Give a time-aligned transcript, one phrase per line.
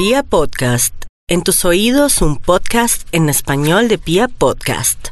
[0.00, 0.94] Pia Podcast,
[1.28, 5.08] en tus oídos un podcast en español de Pia Podcast.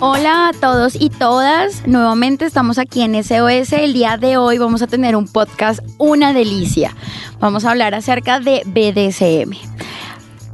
[0.00, 3.72] Hola a todos y todas, nuevamente estamos aquí en SOS.
[3.72, 6.92] El día de hoy vamos a tener un podcast, una delicia.
[7.38, 9.75] Vamos a hablar acerca de BDSM.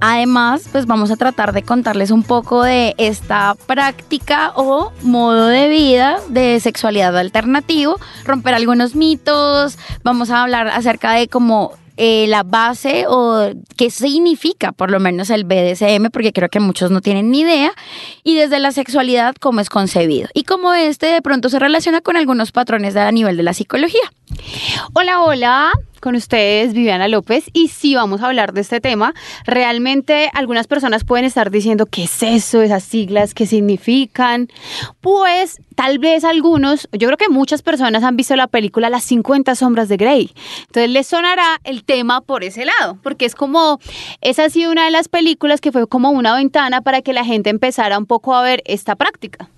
[0.05, 5.69] Además, pues vamos a tratar de contarles un poco de esta práctica o modo de
[5.69, 12.43] vida de sexualidad alternativo, romper algunos mitos, vamos a hablar acerca de cómo eh, la
[12.43, 17.31] base o qué significa por lo menos el BDSM, porque creo que muchos no tienen
[17.31, 17.71] ni idea,
[18.25, 22.17] y desde la sexualidad cómo es concebido y cómo este de pronto se relaciona con
[22.17, 24.03] algunos patrones a nivel de la psicología.
[24.95, 29.15] Hola, hola, con ustedes Viviana López y si vamos a hablar de este tema.
[29.47, 34.49] Realmente algunas personas pueden estar diciendo qué es eso, esas siglas, qué significan.
[35.01, 39.55] Pues tal vez algunos, yo creo que muchas personas han visto la película Las 50
[39.55, 40.33] sombras de Grey.
[40.67, 43.79] Entonces les sonará el tema por ese lado, porque es como,
[44.21, 47.25] esa ha sido una de las películas que fue como una ventana para que la
[47.25, 49.49] gente empezara un poco a ver esta práctica.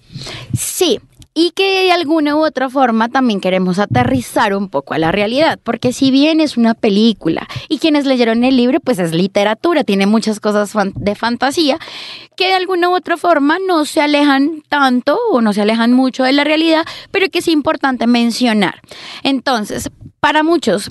[0.57, 1.01] Sí,
[1.35, 5.59] y que de alguna u otra forma también queremos aterrizar un poco a la realidad,
[5.63, 10.07] porque si bien es una película y quienes leyeron el libro, pues es literatura, tiene
[10.07, 11.79] muchas cosas de fantasía,
[12.37, 16.23] que de alguna u otra forma no se alejan tanto o no se alejan mucho
[16.23, 18.81] de la realidad, pero que es importante mencionar.
[19.25, 19.91] Entonces,
[20.21, 20.91] para muchos,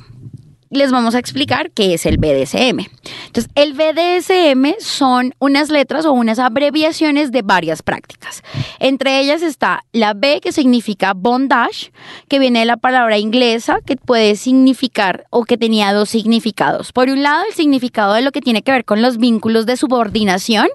[0.76, 2.88] les vamos a explicar qué es el BDSM.
[3.26, 8.44] Entonces, el BDSM son unas letras o unas abreviaciones de varias prácticas.
[8.80, 11.92] Entre ellas está la B, que significa bondage,
[12.28, 16.92] que viene de la palabra inglesa, que puede significar o que tenía dos significados.
[16.92, 19.78] Por un lado, el significado de lo que tiene que ver con los vínculos de
[19.78, 20.68] subordinación.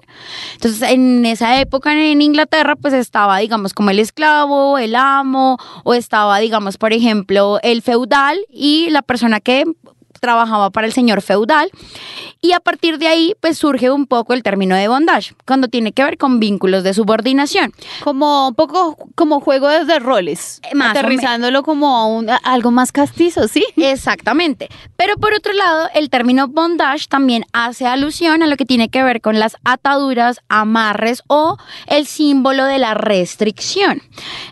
[0.53, 5.93] Entonces, en esa época en Inglaterra, pues estaba, digamos, como el esclavo, el amo, o
[5.93, 9.65] estaba, digamos, por ejemplo, el feudal y la persona que
[10.19, 11.71] trabajaba para el señor feudal
[12.41, 15.91] y a partir de ahí pues surge un poco el término de bondage, cuando tiene
[15.91, 17.73] que ver con vínculos de subordinación.
[18.03, 23.65] Como un poco como juego de roles, eh, aterrizándolo como un, algo más castizo, ¿sí?
[23.75, 24.69] Exactamente.
[24.95, 29.03] Pero por otro lado, el término bondage también hace alusión a lo que tiene que
[29.03, 31.57] ver con las ataduras, amarres o
[31.87, 34.01] el símbolo de la restricción.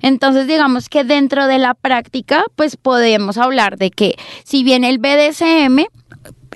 [0.02, 5.00] Entonces digamos que dentro de la práctica pues podemos hablar de que si bien el
[5.00, 5.86] BDSM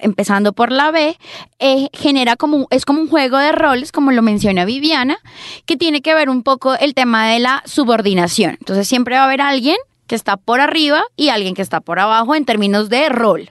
[0.02, 1.18] empezando por la B,
[1.60, 5.18] eh, genera como, es como un juego de roles, como lo menciona Viviana,
[5.66, 8.58] que tiene que ver un poco el tema de la subordinación.
[8.60, 12.00] Entonces siempre va a haber alguien que está por arriba y alguien que está por
[12.00, 13.50] abajo en términos de rol.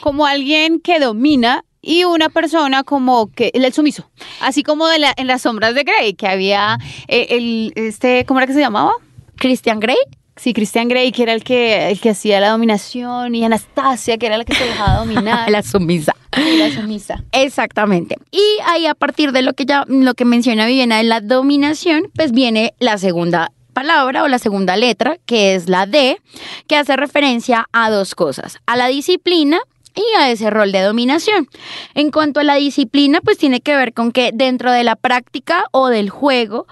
[0.00, 4.10] Como alguien que domina y una persona como que el sumiso,
[4.40, 6.78] así como de la, en las sombras de Grey, que había
[7.08, 8.92] eh, el, este, ¿cómo era que se llamaba?
[9.36, 9.98] Christian Grey.
[10.38, 14.26] Sí, Christian Grey, que era el que, el que hacía la dominación, y Anastasia, que
[14.26, 15.50] era la que se dejaba dominar.
[15.50, 16.14] la sumisa.
[16.32, 17.24] la sumisa.
[17.32, 18.16] Exactamente.
[18.30, 22.10] Y ahí a partir de lo que ya, lo que menciona Viviana de la dominación,
[22.14, 26.18] pues viene la segunda palabra o la segunda letra, que es la D,
[26.66, 29.60] que hace referencia a dos cosas, a la disciplina
[29.98, 31.48] y a ese rol de dominación.
[31.94, 35.64] En cuanto a la disciplina, pues tiene que ver con que dentro de la práctica
[35.72, 36.66] o del juego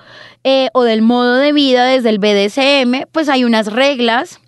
[0.44, 4.40] eh, o del modo de vida desde el BDSM, pues hay unas reglas,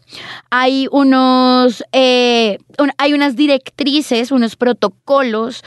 [0.51, 2.59] hay unos eh,
[2.97, 5.63] hay unas directrices, unos protocolos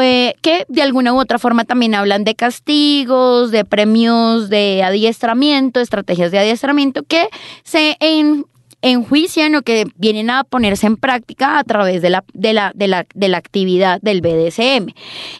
[0.00, 5.80] eh, que de alguna u otra forma también hablan de castigos, de premios, de adiestramiento,
[5.80, 7.28] estrategias de adiestramiento que
[7.64, 8.46] se en,
[8.82, 12.88] enjuician o que vienen a ponerse en práctica a través de la, de la, de
[12.88, 14.92] la, de la actividad del BDSM.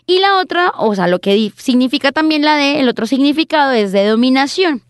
[0.07, 3.93] Y la otra, o sea, lo que significa también la D, el otro significado es
[3.93, 4.83] de dominación,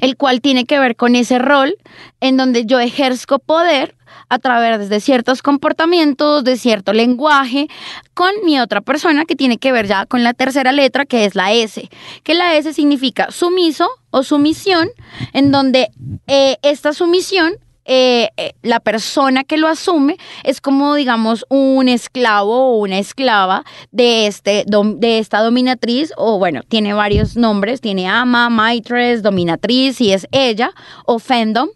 [0.00, 1.76] el cual tiene que ver con ese rol
[2.20, 3.94] en donde yo ejerzo poder
[4.28, 7.68] a través de ciertos comportamientos, de cierto lenguaje,
[8.14, 11.34] con mi otra persona que tiene que ver ya con la tercera letra, que es
[11.34, 11.88] la S,
[12.22, 14.88] que la S significa sumiso o sumisión,
[15.32, 15.90] en donde
[16.26, 17.54] eh, esta sumisión
[17.94, 23.66] eh, eh, la persona que lo asume es como, digamos, un esclavo o una esclava
[23.90, 30.10] de, este, de esta dominatriz, o bueno, tiene varios nombres, tiene ama, maitres, dominatriz, si
[30.10, 30.70] es ella,
[31.04, 31.68] o fandom.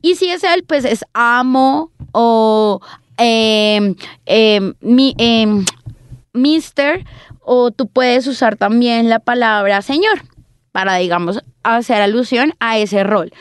[0.00, 2.80] Y si es él, pues es amo o
[3.18, 3.94] eh,
[4.80, 5.14] mi,
[6.32, 7.04] mister,
[7.40, 10.22] o tú puedes usar también la palabra señor
[10.70, 13.34] para, digamos, hacer alusión a ese rol.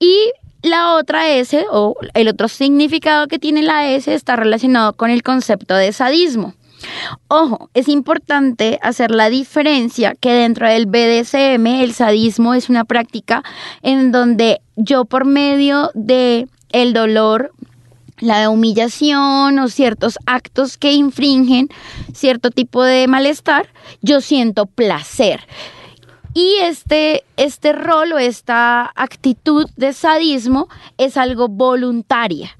[0.00, 0.32] Y
[0.62, 5.22] la otra S o el otro significado que tiene la S está relacionado con el
[5.22, 6.54] concepto de sadismo.
[7.28, 13.42] Ojo, es importante hacer la diferencia que dentro del BDSM el sadismo es una práctica
[13.82, 17.52] en donde yo por medio de el dolor
[18.18, 21.68] la humillación o ciertos actos que infringen
[22.14, 23.68] cierto tipo de malestar,
[24.00, 25.40] yo siento placer.
[26.36, 30.68] Y este, este rol o esta actitud de sadismo
[30.98, 32.54] es algo voluntaria,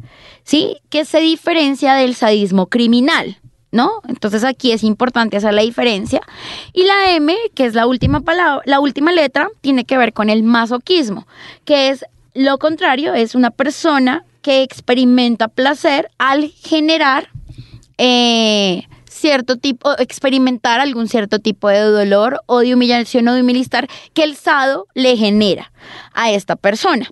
[0.45, 0.79] ¿sí?
[0.89, 3.37] Que se diferencia del sadismo criminal.
[3.73, 4.01] ¿No?
[4.09, 6.23] Entonces aquí es importante hacer la diferencia.
[6.73, 10.31] Y la M, que es la última palabra, la última letra, tiene que ver con
[10.31, 11.27] el masoquismo,
[11.67, 17.29] que es lo contrario, es una persona que experimenta placer al generar
[17.99, 23.89] eh, cierto tipo, experimentar algún cierto tipo de dolor o de humillación o de humillar
[24.15, 25.73] que el sado le genera
[26.13, 27.11] a esta persona.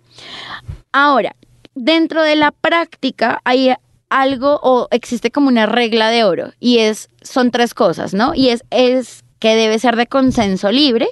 [0.93, 1.35] Ahora,
[1.75, 3.75] dentro de la práctica hay
[4.09, 8.35] algo o existe como una regla de oro y es son tres cosas, ¿no?
[8.35, 11.09] Y es es que debe ser de consenso libre,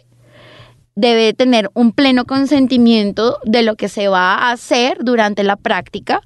[0.95, 6.21] debe tener un pleno consentimiento de lo que se va a hacer durante la práctica,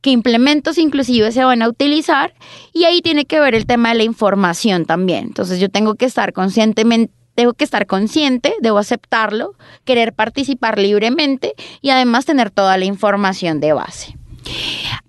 [0.00, 2.34] qué implementos inclusive se van a utilizar
[2.72, 5.24] y ahí tiene que ver el tema de la información también.
[5.24, 11.54] Entonces yo tengo que estar conscientemente Debo que estar consciente, debo aceptarlo, querer participar libremente
[11.80, 14.16] y además tener toda la información de base.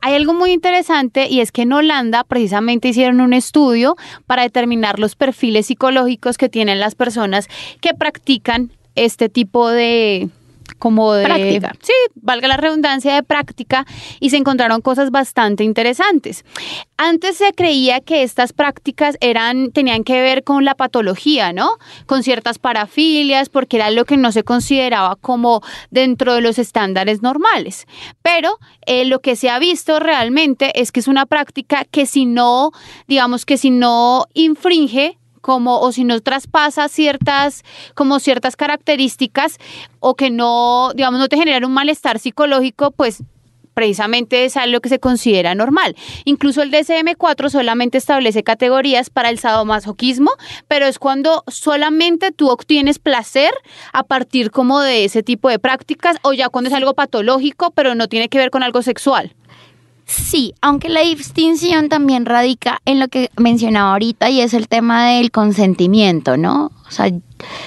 [0.01, 4.97] Hay algo muy interesante y es que en Holanda precisamente hicieron un estudio para determinar
[4.97, 7.47] los perfiles psicológicos que tienen las personas
[7.81, 10.30] que practican este tipo de
[10.80, 11.74] como de práctica.
[11.81, 13.86] Sí, valga la redundancia de práctica
[14.19, 16.44] y se encontraron cosas bastante interesantes.
[16.97, 21.77] Antes se creía que estas prácticas eran tenían que ver con la patología, ¿no?
[22.06, 27.21] Con ciertas parafilias, porque era lo que no se consideraba como dentro de los estándares
[27.21, 27.88] normales.
[28.21, 32.25] Pero eh, lo que se ha visto realmente es que es una práctica que si
[32.25, 32.71] no,
[33.07, 37.63] digamos que si no infringe como o si no traspasa ciertas
[37.94, 39.59] como ciertas características
[40.00, 43.21] o que no, digamos, no te genera un malestar psicológico, pues
[43.75, 45.95] precisamente es algo que se considera normal.
[46.24, 50.31] Incluso el DSM-4 solamente establece categorías para el sadomasoquismo,
[50.68, 53.53] pero es cuando solamente tú obtienes placer
[53.94, 57.94] a partir como de ese tipo de prácticas o ya cuando es algo patológico, pero
[57.94, 59.36] no tiene que ver con algo sexual.
[60.05, 65.07] Sí, aunque la distinción también radica en lo que mencionaba ahorita y es el tema
[65.07, 66.71] del consentimiento, ¿no?
[66.87, 67.11] O sea,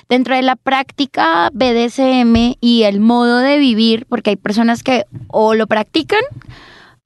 [0.08, 5.54] dentro de la práctica BDSM y el modo de vivir, porque hay personas que o
[5.54, 6.22] lo practican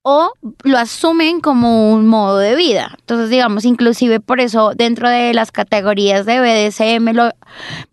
[0.03, 0.33] o
[0.63, 2.95] lo asumen como un modo de vida.
[2.99, 7.31] Entonces, digamos, inclusive por eso dentro de las categorías de BDSM lo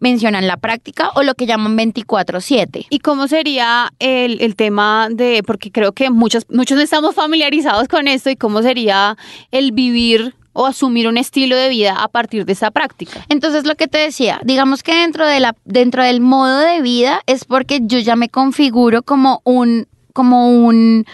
[0.01, 2.87] mencionan la práctica o lo que llaman 24/7.
[2.91, 7.87] ¿Y cómo sería el, el, tema de, porque creo que muchos, muchos no estamos familiarizados
[7.87, 9.17] con esto, y cómo sería
[9.53, 13.25] el vivir o asumir un estilo de vida a partir de esa práctica.
[13.29, 17.23] Entonces lo que te decía, digamos que dentro de la dentro del modo de vida
[17.27, 21.07] es porque yo ya me configuro como un como un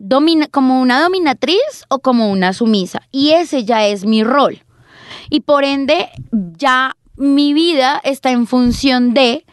[0.00, 3.02] domina, como una dominatriz o como una sumisa.
[3.12, 4.62] Y ese ya es mi rol.
[5.30, 9.44] Y por ende, ya mi vida está en función de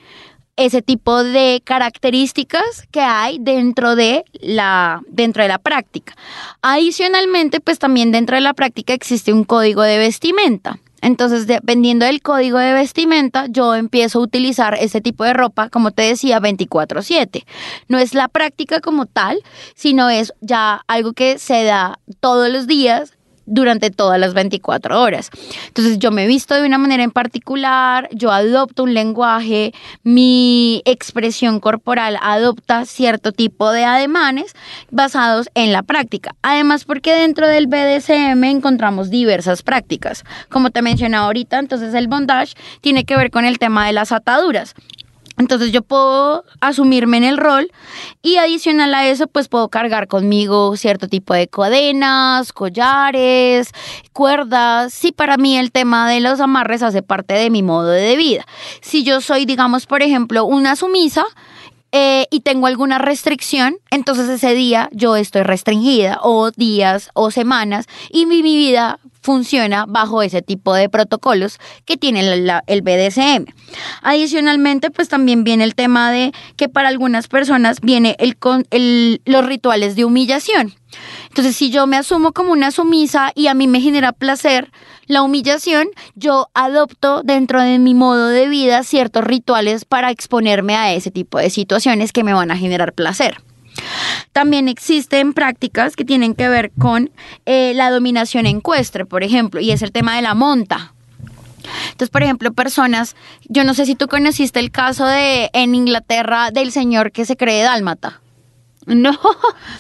[0.57, 6.15] ese tipo de características que hay dentro de la dentro de la práctica.
[6.61, 10.79] Adicionalmente, pues también dentro de la práctica existe un código de vestimenta.
[11.01, 15.91] Entonces, dependiendo del código de vestimenta, yo empiezo a utilizar ese tipo de ropa, como
[15.91, 17.45] te decía, 24/7.
[17.87, 19.39] No es la práctica como tal,
[19.75, 23.14] sino es ya algo que se da todos los días
[23.45, 25.29] durante todas las 24 horas.
[25.67, 29.73] Entonces yo me visto de una manera en particular, yo adopto un lenguaje,
[30.03, 34.53] mi expresión corporal adopta cierto tipo de ademanes
[34.91, 36.35] basados en la práctica.
[36.41, 40.23] Además porque dentro del BDSM encontramos diversas prácticas.
[40.49, 44.11] Como te mencionaba ahorita, entonces el bondage tiene que ver con el tema de las
[44.11, 44.75] ataduras.
[45.37, 47.71] Entonces yo puedo asumirme en el rol
[48.21, 53.71] y adicional a eso pues puedo cargar conmigo cierto tipo de cadenas, collares,
[54.13, 54.93] cuerdas.
[54.93, 58.45] Sí, para mí el tema de los amarres hace parte de mi modo de vida.
[58.81, 61.25] Si yo soy, digamos, por ejemplo, una sumisa,
[61.97, 67.85] eh, y tengo alguna restricción, entonces ese día yo estoy restringida o días o semanas
[68.09, 72.21] y mi vida funciona bajo ese tipo de protocolos que tiene
[72.67, 73.45] el BDSM.
[74.03, 78.37] Adicionalmente, pues también viene el tema de que para algunas personas viene el,
[78.69, 80.75] el, los rituales de humillación.
[81.29, 84.71] Entonces, si yo me asumo como una sumisa y a mí me genera placer
[85.07, 90.93] la humillación, yo adopto dentro de mi modo de vida ciertos rituales para exponerme a
[90.93, 93.41] ese tipo de situaciones que me van a generar placer.
[94.31, 97.11] También existen prácticas que tienen que ver con
[97.45, 100.93] eh, la dominación ecuestre, por ejemplo, y es el tema de la monta.
[101.85, 103.15] Entonces, por ejemplo, personas,
[103.47, 107.37] yo no sé si tú conociste el caso de en Inglaterra del señor que se
[107.37, 108.21] cree dálmata.
[108.85, 109.17] No,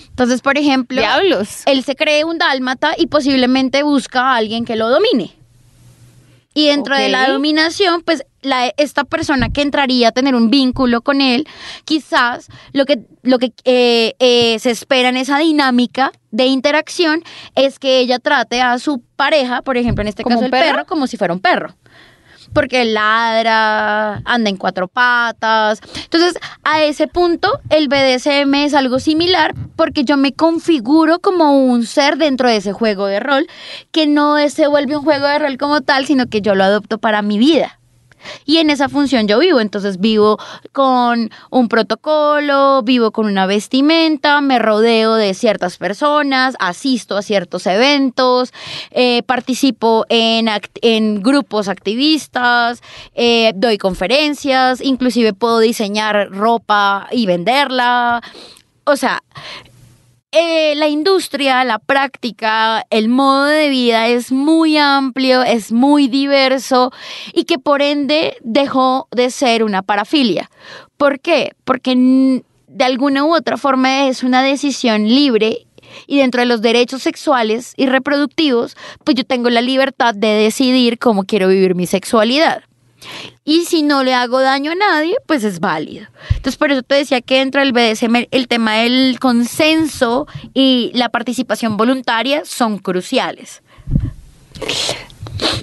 [0.09, 1.61] Entonces, por ejemplo, diablos.
[1.67, 5.35] él se cree un dálmata y posiblemente busca a alguien que lo domine.
[6.55, 11.01] Y dentro de la dominación, pues la, esta persona que entraría a tener un vínculo
[11.01, 11.47] con él,
[11.83, 17.23] quizás lo que, lo que eh, eh, se espera en esa dinámica de interacción
[17.55, 20.71] es que ella trate a su pareja, por ejemplo, en este ¿Como caso el perro?
[20.71, 21.75] perro, como si fuera un perro.
[22.53, 25.81] Porque ladra, anda en cuatro patas.
[26.03, 31.85] Entonces, a ese punto, el BDSM es algo similar porque yo me configuro como un
[31.85, 33.47] ser dentro de ese juego de rol,
[33.91, 36.97] que no se vuelve un juego de rol como tal, sino que yo lo adopto
[36.97, 37.79] para mi vida.
[38.45, 40.37] Y en esa función yo vivo, entonces vivo
[40.71, 47.65] con un protocolo, vivo con una vestimenta, me rodeo de ciertas personas, asisto a ciertos
[47.67, 48.53] eventos,
[48.91, 52.81] eh, participo en, act- en grupos activistas,
[53.13, 58.21] eh, doy conferencias, inclusive puedo diseñar ropa y venderla.
[58.85, 59.23] O sea,
[60.37, 66.91] eh, la industria, la práctica, el modo de vida es muy amplio, es muy diverso
[67.33, 70.49] y que por ende dejó de ser una parafilia.
[70.97, 71.53] ¿Por qué?
[71.63, 75.67] Porque de alguna u otra forma es una decisión libre
[76.05, 78.75] y dentro de los derechos sexuales y reproductivos,
[79.05, 82.63] pues yo tengo la libertad de decidir cómo quiero vivir mi sexualidad.
[83.43, 86.07] Y si no le hago daño a nadie, pues es válido.
[86.29, 91.09] Entonces, por eso te decía que dentro del BDSM el tema del consenso y la
[91.09, 93.61] participación voluntaria son cruciales.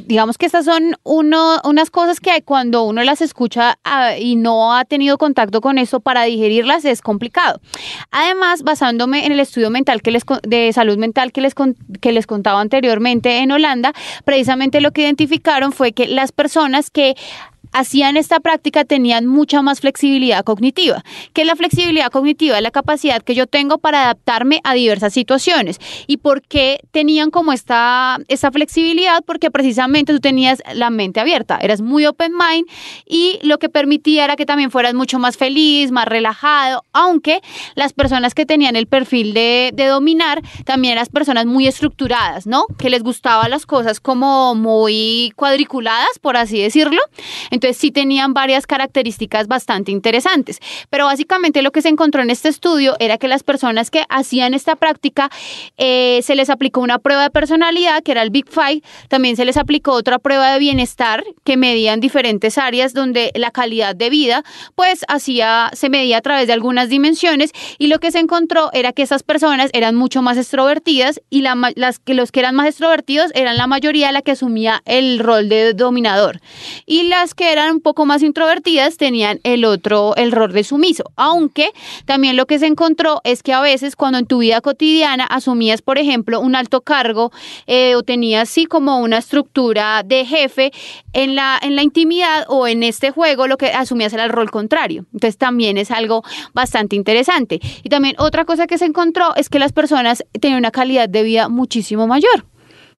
[0.06, 4.84] Digamos que estas son unas cosas que cuando uno las escucha ah, y no ha
[4.84, 7.60] tenido contacto con eso para digerirlas es complicado.
[8.10, 11.54] Además, basándome en el estudio mental que les, de salud mental que les,
[12.00, 13.92] que les contaba anteriormente en Holanda,
[14.24, 17.14] precisamente lo que identificaron fue que las personas que
[17.72, 21.04] hacían esta práctica tenían mucha más flexibilidad cognitiva.
[21.32, 22.56] que la flexibilidad cognitiva?
[22.56, 25.78] Es la capacidad que yo tengo para adaptarme a diversas situaciones.
[26.06, 29.22] ¿Y por qué tenían como esta, esta flexibilidad?
[29.24, 32.66] Porque precisamente tú tenías la mente abierta, eras muy open mind
[33.06, 37.40] y lo que permitía era que también fueras mucho más feliz, más relajado, aunque
[37.74, 42.66] las personas que tenían el perfil de, de dominar también eran personas muy estructuradas, ¿no?
[42.78, 47.00] Que les gustaban las cosas como muy cuadriculadas, por así decirlo.
[47.50, 50.58] Entonces sí tenían varias características bastante interesantes.
[50.90, 54.54] Pero básicamente lo que se encontró en este estudio era que las personas que hacían
[54.54, 55.30] esta práctica
[55.76, 58.82] eh, se les aplicó una prueba de personalidad, que era el Big Five.
[59.08, 63.94] También se les aplicó otra prueba de bienestar que medían diferentes áreas donde la calidad
[63.94, 68.18] de vida pues hacía, se medía a través de algunas dimensiones y lo que se
[68.18, 72.40] encontró era que esas personas eran mucho más extrovertidas y la las que los que
[72.40, 76.40] eran más extrovertidos eran la mayoría la que asumía el rol de dominador
[76.86, 81.04] y las que eran un poco más introvertidas tenían el otro, el rol de sumiso.
[81.16, 81.70] Aunque
[82.04, 85.82] también lo que se encontró es que a veces cuando en tu vida cotidiana asumías,
[85.82, 87.30] por ejemplo, un alto cargo
[87.66, 90.72] eh, o tenías así como una estructura de jefe,
[91.12, 94.50] en la, en la intimidad o en este juego lo que asumías era el rol
[94.50, 95.06] contrario.
[95.12, 96.22] Entonces también es algo
[96.54, 97.60] bastante interesante.
[97.82, 101.22] Y también otra cosa que se encontró es que las personas tenían una calidad de
[101.22, 102.46] vida muchísimo mayor.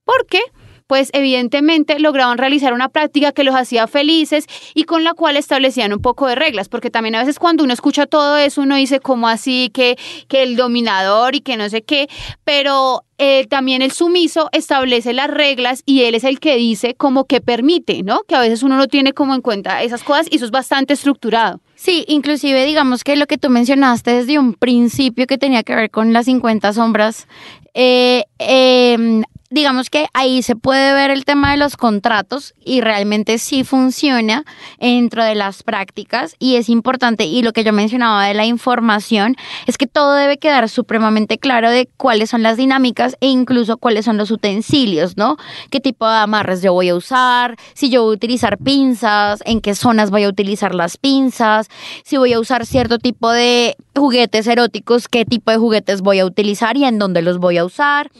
[0.05, 0.41] ¿Por qué?
[0.87, 5.93] Pues evidentemente lograban realizar una práctica que los hacía felices y con la cual establecían
[5.93, 9.01] un poco de reglas, porque también a veces cuando uno escucha todo eso uno dice
[9.01, 9.97] como así que,
[10.29, 12.09] que el dominador y que no sé qué,
[12.45, 17.25] pero eh, también el sumiso establece las reglas y él es el que dice como
[17.25, 18.23] que permite, ¿no?
[18.23, 20.95] Que a veces uno no tiene como en cuenta esas cosas y eso es bastante
[20.95, 21.61] estructurado.
[21.77, 25.91] Sí, inclusive digamos que lo que tú mencionaste desde un principio que tenía que ver
[25.91, 27.29] con las 50 sombras,
[27.75, 29.23] eh, eh,
[29.55, 34.45] digamos que ahí se puede ver el tema de los contratos y realmente sí funciona
[34.81, 39.37] dentro de las prácticas y es importante y lo que yo mencionaba de la información
[39.67, 44.05] es que todo debe quedar supremamente claro de cuáles son las dinámicas e incluso cuáles
[44.05, 45.37] son los utensilios, ¿no?
[45.71, 47.57] ¿Qué tipo de amarres yo voy a usar?
[47.75, 51.69] Si yo voy a utilizar pinzas, en qué zonas voy a utilizar las pinzas,
[52.03, 56.27] si voy a usar cierto tipo de juguetes eróticos, qué tipo de juguetes voy a
[56.27, 58.11] utilizar y en dónde los voy a usar.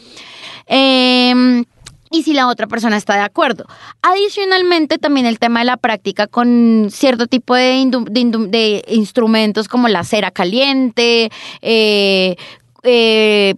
[0.67, 1.65] Em,
[2.11, 3.65] y si la otra persona está de acuerdo.
[4.01, 7.85] Adicionalmente, también el tema de la práctica con cierto tipo de,
[8.49, 11.29] de instrumentos como la cera caliente,
[11.61, 12.35] eh,
[12.85, 13.55] eh,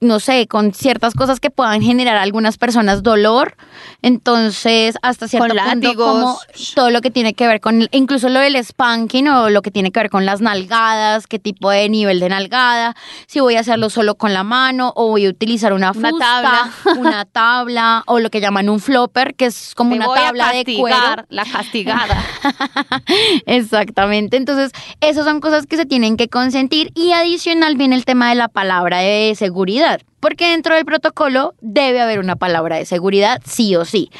[0.00, 3.56] no sé, con ciertas cosas que puedan generar a algunas personas dolor.
[4.02, 6.12] Entonces, hasta cierto Con punto, látigos.
[6.12, 6.38] como
[6.74, 9.90] todo lo que tiene que ver con, incluso lo del spanking o lo que tiene
[9.90, 12.94] que ver con las nalgadas, qué tipo de nivel de nalgada,
[13.26, 16.24] si voy a hacerlo solo con la mano o voy a utilizar una Una fusta,
[16.24, 16.72] tabla.
[16.98, 20.52] una tabla o lo que llaman un flopper, que es como una voy a tabla
[20.52, 21.24] de cuero.
[21.28, 22.24] La castigada.
[23.46, 24.36] Exactamente.
[24.36, 28.34] Entonces, esas son cosas que se tienen que consentir y adicional viene el tema de
[28.36, 30.00] la palabra de seguridad.
[30.20, 34.10] Porque dentro del protocolo debe haber una palabra de seguridad, sí o sí.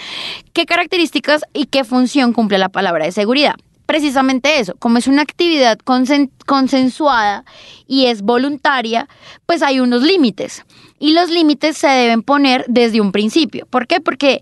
[0.52, 3.54] ¿Qué características y qué función cumple la palabra de seguridad?
[3.86, 7.44] Precisamente eso, como es una actividad consen- consensuada
[7.86, 9.08] y es voluntaria,
[9.46, 10.64] pues hay unos límites.
[10.98, 13.66] Y los límites se deben poner desde un principio.
[13.66, 14.00] ¿Por qué?
[14.00, 14.40] Porque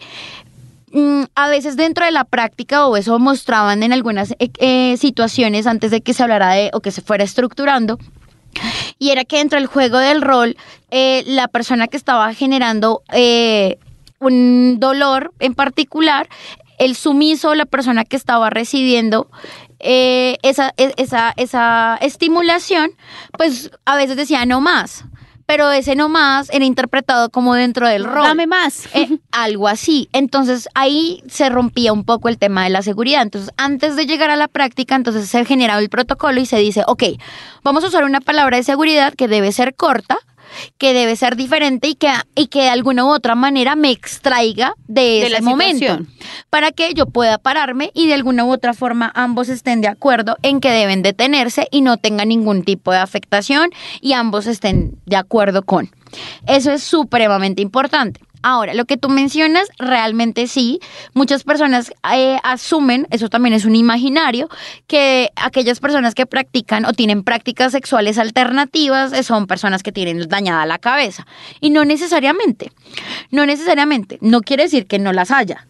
[0.92, 5.66] mm, a veces dentro de la práctica o eso mostraban en algunas eh, eh, situaciones
[5.66, 7.98] antes de que se hablara de o que se fuera estructurando
[8.98, 10.56] y era que dentro del juego del rol
[10.90, 13.78] eh, la persona que estaba generando eh,
[14.20, 16.28] un dolor en particular
[16.78, 19.28] el sumiso la persona que estaba recibiendo
[19.80, 22.92] eh, esa, e- esa, esa estimulación
[23.36, 25.04] pues a veces decía no más
[25.46, 28.86] pero ese no más era interpretado como dentro del rol Dame más.
[28.94, 30.08] eh, algo así.
[30.12, 33.22] Entonces ahí se rompía un poco el tema de la seguridad.
[33.22, 36.82] Entonces antes de llegar a la práctica, entonces se generaba el protocolo y se dice,
[36.86, 37.02] ok,
[37.62, 40.18] vamos a usar una palabra de seguridad que debe ser corta,
[40.78, 44.74] que debe ser diferente y que, y que de alguna u otra manera me extraiga
[44.86, 46.08] de, ese momento situación.
[46.50, 50.36] para que yo pueda pararme y de alguna u otra forma ambos estén de acuerdo
[50.42, 53.70] en que deben detenerse y no tenga ningún tipo de afectación
[54.00, 55.90] y ambos estén de acuerdo con.
[56.46, 58.20] Eso es supremamente importante.
[58.46, 60.78] Ahora, lo que tú mencionas, realmente sí.
[61.14, 64.50] Muchas personas eh, asumen, eso también es un imaginario,
[64.86, 70.28] que aquellas personas que practican o tienen prácticas sexuales alternativas eh, son personas que tienen
[70.28, 71.26] dañada la cabeza.
[71.62, 72.70] Y no necesariamente.
[73.30, 74.18] No necesariamente.
[74.20, 75.66] No quiere decir que no las haya.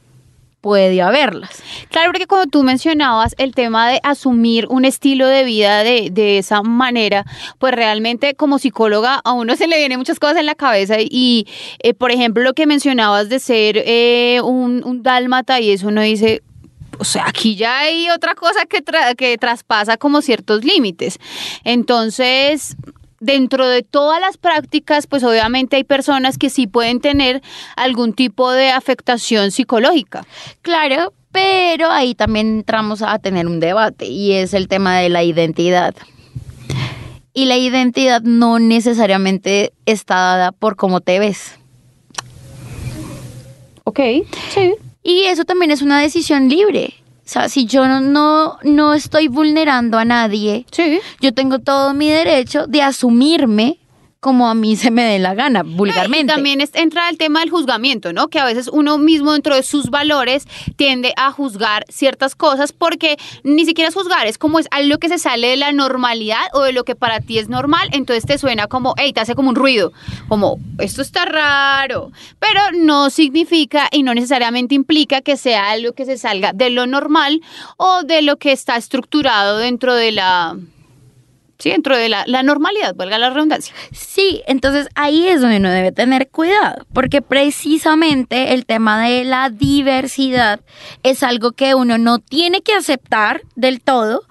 [0.65, 1.63] Puede haberlas.
[1.91, 6.39] Claro, porque cuando tú mencionabas el tema de asumir un estilo de vida de, de
[6.39, 7.27] esa manera,
[7.59, 11.47] pues realmente como psicóloga a uno se le vienen muchas cosas en la cabeza y,
[11.81, 16.01] eh, por ejemplo, lo que mencionabas de ser eh, un, un dálmata y eso uno
[16.01, 16.43] dice...
[16.97, 21.19] O sea, aquí ya hay otra cosa que, tra- que traspasa como ciertos límites.
[21.65, 22.77] Entonces,
[23.21, 27.43] dentro de todas las prácticas, pues obviamente hay personas que sí pueden tener
[27.77, 30.27] algún tipo de afectación psicológica.
[30.63, 35.23] Claro, pero ahí también entramos a tener un debate y es el tema de la
[35.23, 35.95] identidad.
[37.33, 41.59] Y la identidad no necesariamente está dada por cómo te ves.
[43.83, 44.01] Ok,
[44.51, 44.75] sí.
[45.03, 46.95] Y eso también es una decisión libre.
[47.25, 51.01] O sea, si yo no, no, no estoy vulnerando a nadie, Sí.
[51.21, 53.79] yo tengo todo mi derecho de asumirme
[54.25, 56.33] como a mí se me dé la gana, vulgarmente.
[56.33, 58.29] Y también es- entra el tema del juzgamiento, ¿no?
[58.29, 63.19] Que a veces uno mismo dentro de sus valores tiende a juzgar ciertas cosas porque
[63.43, 66.63] ni siquiera es juzgar, es como es algo que se sale de la normalidad o
[66.63, 69.51] de lo que para ti es normal, entonces te suena como, hey, te hace como
[69.51, 69.93] un ruido,
[70.29, 76.07] como, esto está raro, pero no significa y no necesariamente implica que sea algo que
[76.07, 77.43] se salga de lo normal
[77.77, 80.57] o de lo que está estructurado dentro de la...
[81.59, 83.75] Sí, dentro de la, la normalidad, valga la redundancia.
[83.93, 89.51] Sí, entonces ahí es donde uno debe tener cuidado, porque precisamente el tema de la
[89.51, 90.61] diversidad
[91.03, 94.23] es algo que uno no tiene que aceptar del todo.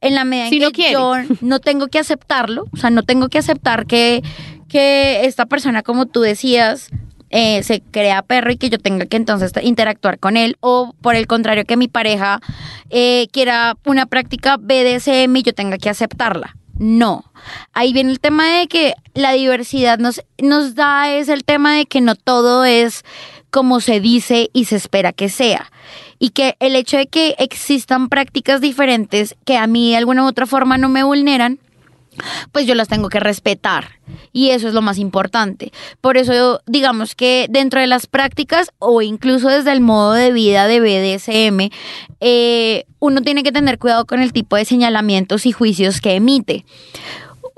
[0.00, 0.92] En la medida en Si que quiere.
[0.92, 4.22] yo no tengo que aceptarlo, o sea, no tengo que aceptar que,
[4.68, 6.90] que esta persona, como tú decías,
[7.30, 11.16] eh, se crea perro y que yo tenga que entonces interactuar con él, o por
[11.16, 12.40] el contrario, que mi pareja
[12.90, 16.56] eh, quiera una práctica BDSM y yo tenga que aceptarla.
[16.78, 17.24] No.
[17.72, 21.86] Ahí viene el tema de que la diversidad nos, nos da es el tema de
[21.86, 23.04] que no todo es
[23.50, 25.70] como se dice y se espera que sea.
[26.18, 30.28] Y que el hecho de que existan prácticas diferentes que a mí de alguna u
[30.28, 31.58] otra forma no me vulneran,
[32.52, 33.98] pues yo las tengo que respetar.
[34.32, 35.72] Y eso es lo más importante.
[36.00, 40.66] Por eso, digamos que dentro de las prácticas o incluso desde el modo de vida
[40.66, 41.70] de BDSM,
[42.20, 46.64] eh, uno tiene que tener cuidado con el tipo de señalamientos y juicios que emite.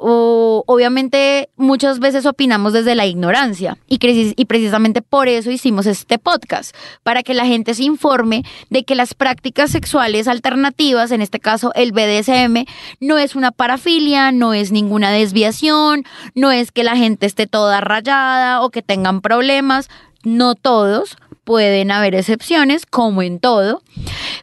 [0.03, 6.19] O, obviamente muchas veces opinamos desde la ignorancia y, y precisamente por eso hicimos este
[6.19, 11.39] podcast, para que la gente se informe de que las prácticas sexuales alternativas, en este
[11.39, 12.65] caso el BDSM,
[13.01, 17.81] no es una parafilia, no es ninguna desviación, no es que la gente esté toda
[17.81, 19.89] rayada o que tengan problemas,
[20.25, 21.17] no todos
[21.51, 23.83] pueden haber excepciones, como en todo,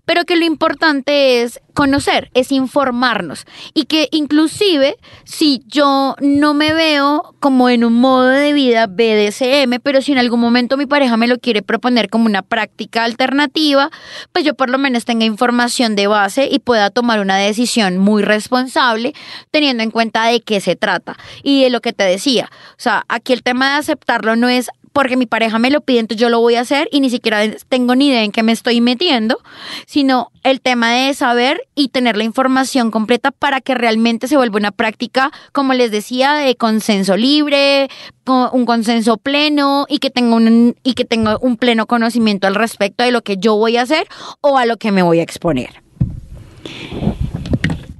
[0.04, 6.74] pero que lo importante es conocer, es informarnos y que inclusive si yo no me
[6.74, 11.16] veo como en un modo de vida BDSM, pero si en algún momento mi pareja
[11.16, 13.90] me lo quiere proponer como una práctica alternativa,
[14.34, 18.22] pues yo por lo menos tenga información de base y pueda tomar una decisión muy
[18.22, 19.14] responsable
[19.50, 22.50] teniendo en cuenta de qué se trata y de lo que te decía.
[22.72, 26.00] O sea, aquí el tema de aceptarlo no es porque mi pareja me lo pide,
[26.00, 28.52] entonces yo lo voy a hacer y ni siquiera tengo ni idea en qué me
[28.52, 29.38] estoy metiendo,
[29.86, 34.58] sino el tema de saber y tener la información completa para que realmente se vuelva
[34.58, 37.90] una práctica, como les decía, de consenso libre,
[38.26, 43.04] un consenso pleno y que tenga un, y que tenga un pleno conocimiento al respecto
[43.04, 44.08] de lo que yo voy a hacer
[44.42, 45.84] o a lo que me voy a exponer.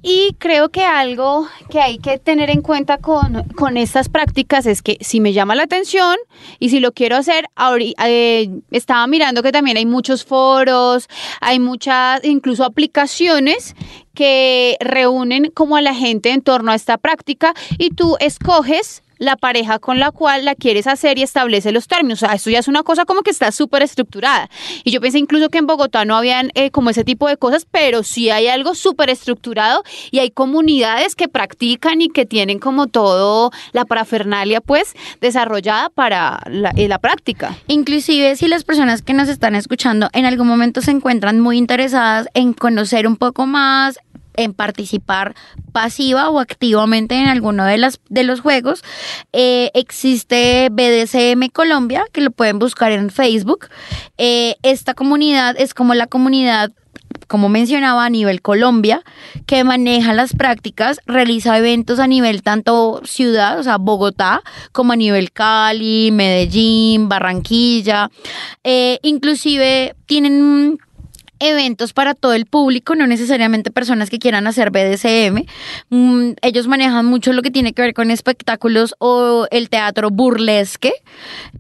[0.10, 4.82] Y creo que algo que hay que tener en cuenta con, con estas prácticas es
[4.82, 6.16] que si me llama la atención
[6.60, 7.50] y si lo quiero hacer,
[8.06, 11.10] eh, estaba mirando que también hay muchos foros,
[11.42, 13.76] hay muchas, incluso aplicaciones
[14.14, 19.36] que reúnen como a la gente en torno a esta práctica y tú escoges la
[19.36, 22.22] pareja con la cual la quieres hacer y establece los términos.
[22.24, 24.50] O sea, esto ya es una cosa como que está súper estructurada.
[24.84, 27.66] Y yo pensé incluso que en Bogotá no habían eh, como ese tipo de cosas,
[27.70, 32.88] pero sí hay algo súper estructurado y hay comunidades que practican y que tienen como
[32.88, 37.56] todo la parafernalia pues desarrollada para la, eh, la práctica.
[37.68, 42.28] Inclusive si las personas que nos están escuchando en algún momento se encuentran muy interesadas
[42.34, 44.00] en conocer un poco más,
[44.38, 45.36] en participar
[45.72, 48.84] pasiva o activamente en alguno de, las, de los juegos.
[49.34, 53.68] Eh, existe BDSM Colombia, que lo pueden buscar en Facebook.
[54.18, 56.72] Eh, esta comunidad es como la comunidad
[57.28, 59.04] como mencionaba, a nivel Colombia,
[59.46, 64.96] que maneja las prácticas, realiza eventos a nivel tanto ciudad, o sea, Bogotá, como a
[64.96, 68.10] nivel Cali, Medellín, Barranquilla.
[68.64, 70.80] Eh, inclusive tienen
[71.40, 75.46] eventos para todo el público, no necesariamente personas que quieran hacer BDSM.
[75.90, 80.94] Mm, ellos manejan mucho lo que tiene que ver con espectáculos o el teatro burlesque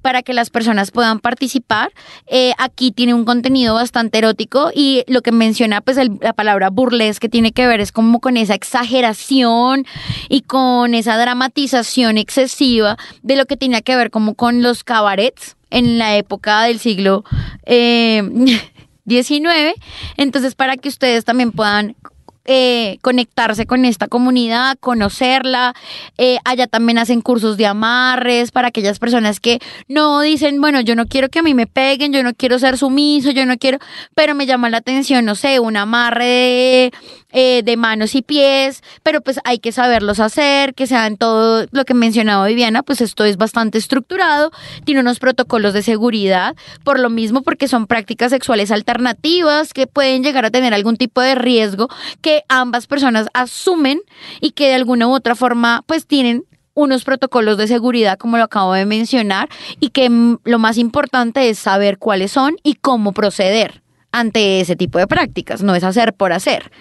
[0.01, 1.91] para que las personas puedan participar.
[2.27, 7.29] Eh, aquí tiene un contenido bastante erótico y lo que menciona pues la palabra burlesque
[7.29, 9.85] tiene que ver es como con esa exageración
[10.29, 15.55] y con esa dramatización excesiva de lo que tiene que ver como con los cabarets
[15.69, 17.23] en la época del siglo
[17.65, 18.23] eh,
[19.07, 19.73] 19.
[20.17, 21.95] Entonces, para que ustedes también puedan
[22.49, 25.73] eh, conectarse con esta comunidad, conocerla.
[26.17, 30.95] Eh, allá también hacen cursos de amarres para aquellas personas que no dicen, bueno, yo
[30.95, 33.79] no quiero que a mí me peguen, yo no quiero ser sumiso, yo no quiero,
[34.15, 36.93] pero me llama la atención, no sé, un amarre de,
[37.31, 41.83] eh, de manos y pies, pero pues hay que saberlos hacer, que sean todo lo
[41.83, 44.51] que mencionaba Viviana, pues esto es bastante estructurado,
[44.85, 50.23] tiene unos protocolos de seguridad, por lo mismo porque son prácticas sexuales alternativas que pueden
[50.23, 51.89] llegar a tener algún tipo de riesgo
[52.21, 53.99] que ambas personas asumen
[54.39, 58.43] y que de alguna u otra forma pues tienen unos protocolos de seguridad, como lo
[58.43, 63.13] acabo de mencionar, y que mm, lo más importante es saber cuáles son y cómo
[63.13, 63.81] proceder
[64.17, 66.71] ante ese tipo de prácticas, no es hacer por hacer.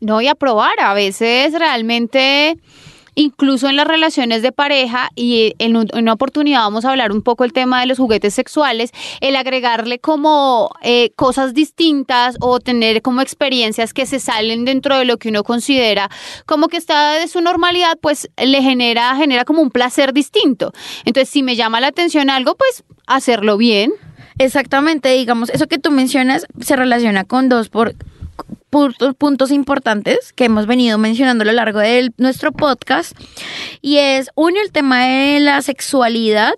[0.00, 2.58] No, y aprobar, a veces realmente
[3.14, 7.42] incluso en las relaciones de pareja y en, una oportunidad vamos a hablar un poco
[7.42, 13.20] el tema de los juguetes sexuales, el agregarle como eh, cosas distintas o tener como
[13.20, 16.08] experiencias que se salen dentro de lo que uno considera
[16.46, 20.72] como que está de su normalidad, pues le genera, genera como un placer distinto.
[21.04, 23.92] Entonces, si me llama la atención algo, pues hacerlo bien.
[24.38, 27.94] Exactamente, digamos, eso que tú mencionas se relaciona con dos por
[28.70, 33.18] puntos importantes que hemos venido mencionando a lo largo de nuestro podcast
[33.80, 36.52] y es uno el tema de la sexualidad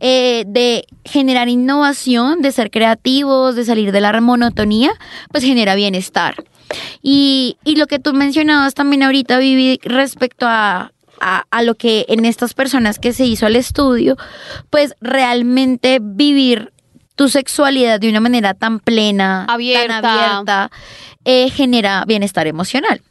[0.00, 4.92] eh, de generar innovación, de ser creativos, de salir de la monotonía,
[5.30, 6.44] pues genera bienestar.
[7.00, 12.04] Y, y lo que tú mencionabas también ahorita, Vivi, respecto a, a, a, lo que
[12.08, 14.16] en estas personas que se hizo el estudio,
[14.68, 16.73] pues realmente vivir
[17.16, 20.70] tu sexualidad de una manera tan plena, abierta, tan abierta,
[21.24, 23.02] eh, genera bienestar emocional.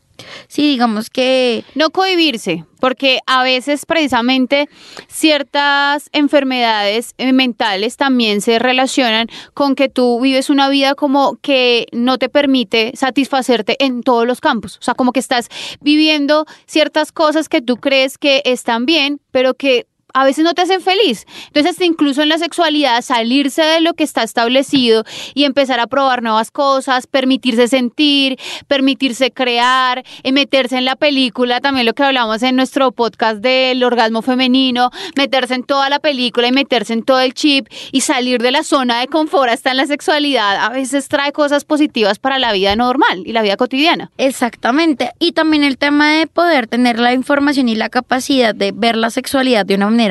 [0.48, 1.64] Sí, digamos que...
[1.76, 4.70] No cohibirse, porque a veces precisamente
[5.08, 11.88] ciertas enfermedades eh, mentales también se relacionan con que tú vives una vida como que
[11.92, 14.78] no te permite satisfacerte en todos los campos.
[14.78, 15.50] O sea, como que estás
[15.82, 20.62] viviendo ciertas cosas que tú crees que están bien, pero que a veces no te
[20.62, 21.26] hacen feliz.
[21.48, 26.22] Entonces, incluso en la sexualidad, salirse de lo que está establecido y empezar a probar
[26.22, 32.44] nuevas cosas, permitirse sentir, permitirse crear, eh, meterse en la película, también lo que hablamos
[32.44, 37.20] en nuestro podcast del orgasmo femenino, meterse en toda la película y meterse en todo
[37.20, 41.08] el chip y salir de la zona de confort hasta en la sexualidad, a veces
[41.08, 44.12] trae cosas positivas para la vida normal y la vida cotidiana.
[44.18, 45.12] Exactamente.
[45.20, 49.10] Y también el tema de poder tener la información y la capacidad de ver la
[49.10, 50.03] sexualidad de una manera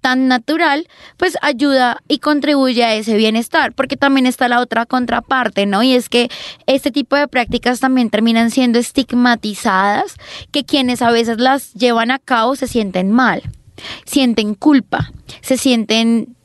[0.00, 5.66] tan natural, pues ayuda y contribuye a ese bienestar, porque también está la otra contraparte,
[5.66, 5.82] ¿no?
[5.82, 6.30] Y es que
[6.66, 10.16] este tipo de prácticas también terminan siendo estigmatizadas,
[10.50, 13.42] que quienes a veces las llevan a cabo se sienten mal,
[14.04, 15.12] sienten culpa,
[15.42, 16.36] se sienten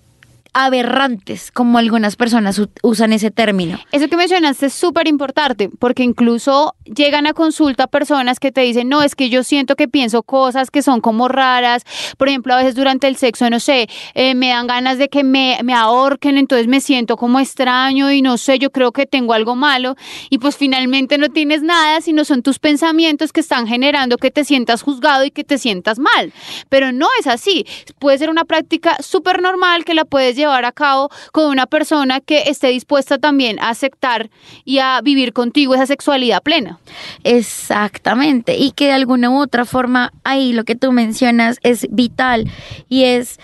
[0.56, 3.78] aberrantes, como algunas personas usan ese término.
[3.91, 8.88] Eso que mencionaste es súper importante, porque incluso llegan a consulta personas que te dicen,
[8.88, 11.84] no, es que yo siento que pienso cosas que son como raras,
[12.18, 15.26] por ejemplo, a veces durante el sexo, no sé, eh, me dan ganas de que
[15.26, 19.34] me, me ahorquen, entonces me siento como extraño y no sé, yo creo que tengo
[19.34, 19.98] algo malo,
[20.30, 24.46] y pues finalmente no tienes nada, sino son tus pensamientos que están generando que te
[24.46, 26.32] sientas juzgado y que te sientas mal,
[26.70, 27.65] pero no es así,
[28.00, 31.65] puede ser una práctica súper normal que la puedes llevar llevar a cabo con una
[31.65, 34.29] persona que esté dispuesta también a aceptar
[34.63, 36.79] y a vivir contigo esa sexualidad plena.
[37.23, 42.49] Exactamente, y que de alguna u otra forma ahí lo que tú mencionas es vital
[42.89, 43.39] y es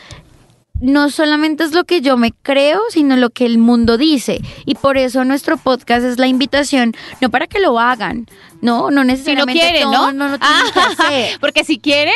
[0.81, 4.41] no solamente es lo que yo me creo, sino lo que el mundo dice.
[4.65, 8.27] Y por eso nuestro podcast es la invitación, no para que lo hagan,
[8.61, 9.61] no, no necesariamente.
[9.61, 10.11] Si no quiere, ¿no?
[10.11, 10.63] No, no, ah,
[11.39, 12.11] Porque si quiere,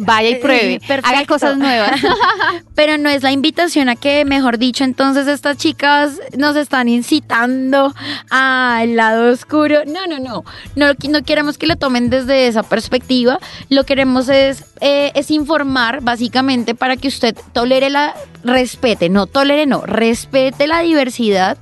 [0.00, 2.00] vaya y eh, pruebe, haga cosas nuevas.
[2.74, 7.94] Pero no es la invitación a que, mejor dicho, entonces estas chicas nos están incitando
[8.30, 9.80] al lado oscuro.
[9.86, 13.38] No, no, no, no, no queremos que lo tomen desde esa perspectiva.
[13.68, 18.14] Lo queremos es, eh, es informar, básicamente, para que usted tolere la,
[18.46, 21.58] respete, no tolere, no, respete la diversidad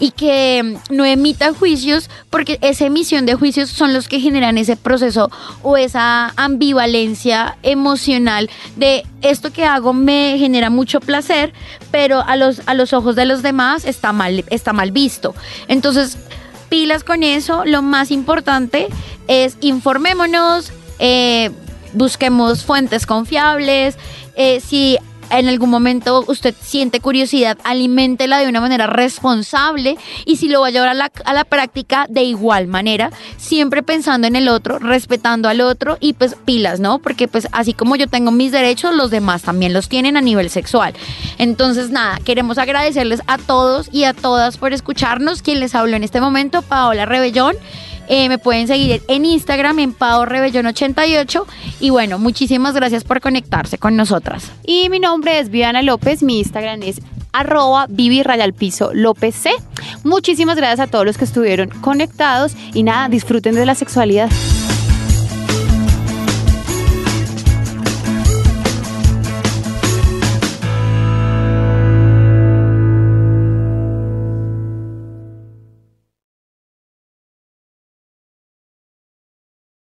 [0.00, 4.76] y que no emita juicios, porque esa emisión de juicios son los que generan ese
[4.76, 5.30] proceso
[5.62, 11.52] o esa ambivalencia emocional de esto que hago me genera mucho placer,
[11.90, 15.34] pero a los, a los ojos de los demás está mal, está mal visto.
[15.68, 16.16] Entonces,
[16.68, 18.88] pilas con eso, lo más importante
[19.28, 21.50] es informémonos, eh,
[21.92, 23.96] busquemos fuentes confiables,
[24.36, 24.98] eh, si
[25.38, 30.68] en algún momento usted siente curiosidad, aliméntela de una manera responsable y si lo va
[30.68, 34.78] a llevar a la, a la práctica de igual manera, siempre pensando en el otro,
[34.78, 36.98] respetando al otro y pues pilas, ¿no?
[36.98, 40.50] Porque pues así como yo tengo mis derechos, los demás también los tienen a nivel
[40.50, 40.94] sexual.
[41.38, 45.42] Entonces nada, queremos agradecerles a todos y a todas por escucharnos.
[45.42, 47.56] Quien les habló en este momento, Paola Rebellón.
[48.08, 51.46] Eh, me pueden seguir en Instagram en Pao Rebellón 88
[51.80, 54.50] y bueno, muchísimas gracias por conectarse con nosotras.
[54.66, 57.00] Y mi nombre es Viviana López, mi Instagram es
[57.32, 58.22] arroba Vivi
[58.92, 59.50] López C.
[60.04, 64.30] Muchísimas gracias a todos los que estuvieron conectados y nada, disfruten de la sexualidad.